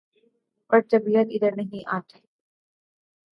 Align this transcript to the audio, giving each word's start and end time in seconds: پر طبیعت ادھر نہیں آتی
پر 0.69 0.79
طبیعت 0.91 1.27
ادھر 1.31 1.51
نہیں 1.55 1.83
آتی 1.87 2.19